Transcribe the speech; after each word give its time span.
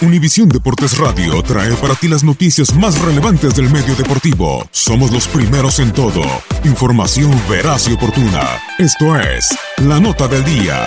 Univisión 0.00 0.48
Deportes 0.48 0.96
Radio 0.96 1.42
trae 1.42 1.74
para 1.74 1.96
ti 1.96 2.06
las 2.06 2.22
noticias 2.22 2.72
más 2.72 3.00
relevantes 3.00 3.56
del 3.56 3.68
medio 3.68 3.96
deportivo. 3.96 4.64
Somos 4.70 5.10
los 5.10 5.26
primeros 5.26 5.80
en 5.80 5.92
todo. 5.92 6.22
Información 6.62 7.32
veraz 7.50 7.88
y 7.88 7.94
oportuna. 7.94 8.60
Esto 8.78 9.16
es 9.18 9.58
La 9.78 9.98
Nota 9.98 10.28
del 10.28 10.44
Día. 10.44 10.86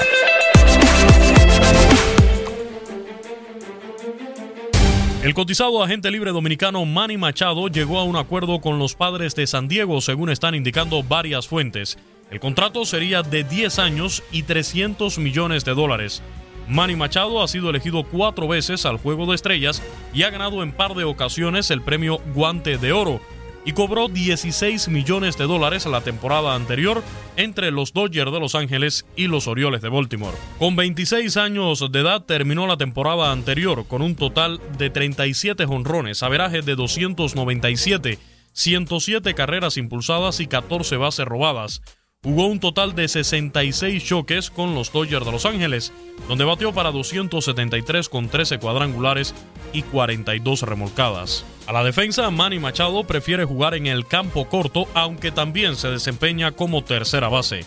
El 5.22 5.34
cotizado 5.34 5.84
agente 5.84 6.10
libre 6.10 6.32
dominicano 6.32 6.86
Manny 6.86 7.18
Machado 7.18 7.68
llegó 7.68 8.00
a 8.00 8.06
un 8.06 8.16
acuerdo 8.16 8.62
con 8.62 8.80
los 8.80 8.96
padres 8.96 9.36
de 9.36 9.46
San 9.46 9.68
Diego, 9.68 10.00
según 10.00 10.30
están 10.30 10.56
indicando 10.56 11.04
varias 11.04 11.50
fuentes. 11.50 11.98
El 12.30 12.40
contrato 12.40 12.86
sería 12.86 13.24
de 13.24 13.44
10 13.44 13.78
años 13.80 14.24
y 14.32 14.44
300 14.44 15.18
millones 15.18 15.66
de 15.66 15.74
dólares. 15.74 16.24
Manny 16.72 16.96
Machado 16.96 17.44
ha 17.44 17.50
sido 17.50 17.70
elegido 17.70 18.06
cuatro 18.06 18.48
veces 18.48 18.86
al 18.86 18.96
Juego 18.96 19.26
de 19.26 19.36
Estrellas 19.36 19.84
y 20.14 20.24
ha 20.24 20.30
ganado 20.30 20.64
en 20.64 20.72
par 20.72 20.96
de 20.96 21.04
ocasiones 21.04 21.70
el 21.70 21.82
premio 21.82 22.20
Guante 22.34 22.78
de 22.78 22.94
Oro 22.94 23.20
y 23.66 23.74
cobró 23.74 24.08
16 24.08 24.88
millones 24.88 25.38
de 25.38 25.48
dólares 25.48 25.86
la 25.86 26.00
temporada 26.00 26.56
anterior 26.56 27.04
entre 27.36 27.72
los 27.72 27.92
Dodgers 27.92 28.32
de 28.32 28.40
Los 28.40 28.56
Ángeles 28.56 29.06
y 29.18 29.28
los 29.28 29.48
Orioles 29.48 29.82
de 29.82 29.90
Baltimore. 29.90 30.38
Con 30.60 30.78
26 30.78 31.36
años 31.36 31.92
de 31.92 32.00
edad 32.00 32.24
terminó 32.24 32.66
la 32.68 32.78
temporada 32.78 33.34
anterior 33.34 33.86
con 33.86 34.02
un 34.02 34.16
total 34.16 34.62
de 34.78 34.90
37 34.90 35.66
jonrones, 35.66 36.24
averaje 36.24 36.62
de 36.62 36.76
297, 36.76 38.18
107 38.54 39.34
carreras 39.34 39.76
impulsadas 39.76 40.40
y 40.40 40.48
14 40.48 40.96
bases 40.96 41.26
robadas. 41.26 41.82
Jugó 42.24 42.46
un 42.46 42.60
total 42.60 42.94
de 42.94 43.08
66 43.08 44.04
choques 44.04 44.52
con 44.52 44.76
los 44.76 44.94
Dodgers 44.94 45.26
de 45.26 45.32
Los 45.32 45.48
Ángeles, 45.48 45.92
donde 46.28 46.46
batió 46.46 46.72
para 46.72 46.92
273 46.92 48.10
con 48.10 48.30
13 48.30 48.60
cuadrangulares 48.60 49.34
y 49.74 49.82
42 49.82 50.62
remolcadas. 50.62 51.44
A 51.66 51.74
la 51.74 51.84
defensa, 51.84 52.30
Manny 52.30 52.60
Machado 52.60 53.06
prefiere 53.06 53.44
jugar 53.44 53.74
en 53.74 53.88
el 53.88 54.06
campo 54.06 54.48
corto, 54.48 54.88
aunque 54.94 55.32
también 55.32 55.76
se 55.76 55.88
desempeña 55.88 56.52
como 56.52 56.84
tercera 56.84 57.28
base. 57.28 57.66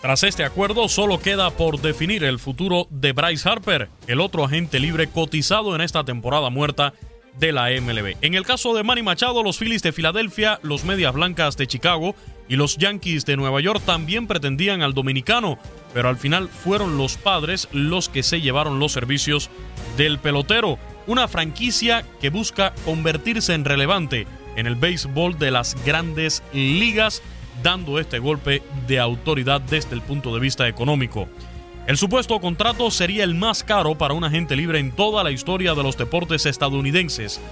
Tras 0.00 0.22
este 0.22 0.44
acuerdo, 0.44 0.88
solo 0.88 1.18
queda 1.18 1.50
por 1.50 1.80
definir 1.80 2.22
el 2.22 2.38
futuro 2.38 2.86
de 2.90 3.12
Bryce 3.12 3.48
Harper, 3.48 3.88
el 4.06 4.20
otro 4.20 4.44
agente 4.44 4.78
libre 4.78 5.08
cotizado 5.08 5.74
en 5.74 5.80
esta 5.80 6.04
temporada 6.04 6.48
muerta 6.48 6.94
de 7.38 7.52
la 7.52 7.68
MLB. 7.70 8.16
En 8.20 8.34
el 8.34 8.44
caso 8.44 8.74
de 8.74 8.82
Manny 8.82 9.02
Machado, 9.02 9.42
los 9.42 9.58
Phillies 9.58 9.82
de 9.82 9.92
Filadelfia, 9.92 10.60
los 10.62 10.84
Medias 10.84 11.14
Blancas 11.14 11.56
de 11.56 11.66
Chicago 11.66 12.14
y 12.48 12.56
los 12.56 12.76
Yankees 12.76 13.24
de 13.24 13.36
Nueva 13.36 13.60
York 13.60 13.82
también 13.84 14.26
pretendían 14.26 14.82
al 14.82 14.94
dominicano, 14.94 15.58
pero 15.92 16.08
al 16.08 16.16
final 16.16 16.48
fueron 16.48 16.98
los 16.98 17.16
padres 17.16 17.68
los 17.72 18.08
que 18.08 18.22
se 18.22 18.40
llevaron 18.40 18.78
los 18.78 18.92
servicios 18.92 19.50
del 19.96 20.18
pelotero, 20.18 20.78
una 21.06 21.28
franquicia 21.28 22.04
que 22.20 22.30
busca 22.30 22.74
convertirse 22.84 23.54
en 23.54 23.64
relevante 23.64 24.26
en 24.56 24.66
el 24.66 24.76
béisbol 24.76 25.38
de 25.38 25.50
las 25.50 25.76
grandes 25.84 26.42
ligas, 26.52 27.22
dando 27.62 27.98
este 27.98 28.18
golpe 28.18 28.62
de 28.86 29.00
autoridad 29.00 29.60
desde 29.60 29.94
el 29.94 30.02
punto 30.02 30.34
de 30.34 30.40
vista 30.40 30.68
económico. 30.68 31.28
El 31.86 31.98
supuesto 31.98 32.40
contrato 32.40 32.90
sería 32.90 33.24
el 33.24 33.34
más 33.34 33.62
caro 33.62 33.98
para 33.98 34.14
un 34.14 34.24
agente 34.24 34.56
libre 34.56 34.78
en 34.78 34.90
toda 34.90 35.22
la 35.22 35.30
historia 35.30 35.74
de 35.74 35.82
los 35.82 35.98
deportes 35.98 36.46
estadounidenses. 36.46 37.42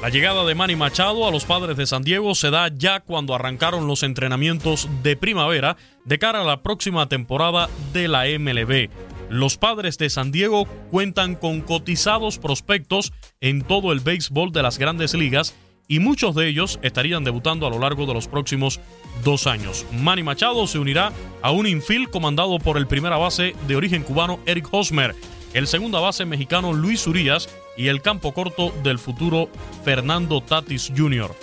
La 0.00 0.10
llegada 0.10 0.44
de 0.44 0.54
Manny 0.54 0.76
Machado 0.76 1.26
a 1.26 1.32
los 1.32 1.44
padres 1.44 1.76
de 1.76 1.86
San 1.86 2.02
Diego 2.02 2.36
se 2.36 2.50
da 2.50 2.68
ya 2.68 3.00
cuando 3.00 3.34
arrancaron 3.34 3.88
los 3.88 4.04
entrenamientos 4.04 4.88
de 5.02 5.16
primavera 5.16 5.76
de 6.04 6.20
cara 6.20 6.42
a 6.42 6.44
la 6.44 6.62
próxima 6.62 7.08
temporada 7.08 7.68
de 7.92 8.06
la 8.06 8.26
MLB. 8.26 8.90
Los 9.28 9.56
padres 9.56 9.98
de 9.98 10.08
San 10.08 10.30
Diego 10.30 10.66
cuentan 10.92 11.34
con 11.34 11.62
cotizados 11.62 12.38
prospectos 12.38 13.12
en 13.40 13.62
todo 13.62 13.90
el 13.90 13.98
béisbol 13.98 14.52
de 14.52 14.62
las 14.62 14.78
grandes 14.78 15.14
ligas 15.14 15.56
y 15.88 15.98
muchos 15.98 16.34
de 16.34 16.48
ellos 16.48 16.78
estarían 16.82 17.24
debutando 17.24 17.66
a 17.66 17.70
lo 17.70 17.78
largo 17.78 18.06
de 18.06 18.14
los 18.14 18.28
próximos 18.28 18.80
dos 19.24 19.46
años. 19.46 19.86
Manny 19.92 20.22
Machado 20.22 20.66
se 20.66 20.78
unirá 20.78 21.12
a 21.42 21.50
un 21.50 21.66
infield 21.66 22.10
comandado 22.10 22.58
por 22.58 22.76
el 22.76 22.86
primera 22.86 23.16
base 23.16 23.54
de 23.66 23.76
origen 23.76 24.02
cubano 24.02 24.40
Eric 24.46 24.68
Hosmer, 24.70 25.14
el 25.54 25.66
segunda 25.66 26.00
base 26.00 26.24
mexicano 26.24 26.72
Luis 26.72 27.06
Urias 27.06 27.48
y 27.76 27.88
el 27.88 28.02
campo 28.02 28.32
corto 28.32 28.72
del 28.82 28.98
futuro 28.98 29.48
Fernando 29.84 30.40
Tatis 30.40 30.92
Jr. 30.96 31.34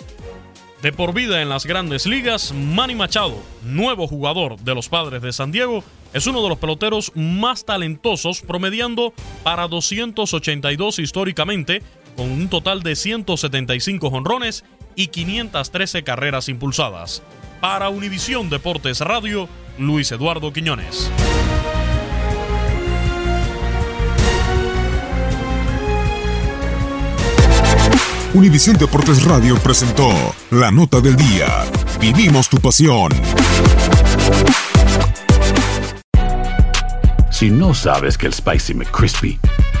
De 0.84 0.92
por 0.92 1.14
vida 1.14 1.40
en 1.40 1.48
las 1.48 1.64
grandes 1.64 2.04
ligas, 2.04 2.52
Manny 2.52 2.94
Machado, 2.94 3.42
nuevo 3.62 4.06
jugador 4.06 4.58
de 4.58 4.74
los 4.74 4.90
padres 4.90 5.22
de 5.22 5.32
San 5.32 5.50
Diego, 5.50 5.82
es 6.12 6.26
uno 6.26 6.42
de 6.42 6.50
los 6.50 6.58
peloteros 6.58 7.10
más 7.14 7.64
talentosos, 7.64 8.42
promediando 8.42 9.14
para 9.42 9.66
282 9.66 10.98
históricamente, 10.98 11.82
con 12.16 12.30
un 12.30 12.48
total 12.48 12.82
de 12.82 12.96
175 12.96 14.10
jonrones 14.10 14.64
y 14.96 15.08
513 15.08 16.04
carreras 16.04 16.48
impulsadas. 16.48 17.22
Para 17.60 17.88
Univisión 17.88 18.50
Deportes 18.50 19.00
Radio, 19.00 19.48
Luis 19.78 20.12
Eduardo 20.12 20.52
Quiñones. 20.52 21.10
Univisión 28.34 28.76
Deportes 28.76 29.22
Radio 29.22 29.56
presentó 29.58 30.10
La 30.50 30.72
Nota 30.72 31.00
del 31.00 31.14
Día. 31.14 31.46
Vivimos 32.00 32.48
tu 32.48 32.58
pasión. 32.58 33.12
Si 37.30 37.48
no 37.48 37.74
sabes 37.74 38.18
que 38.18 38.26
el 38.26 38.34
Spicy 38.34 38.74
McCrispy 38.74 39.38